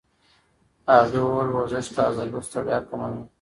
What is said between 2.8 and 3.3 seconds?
کموي.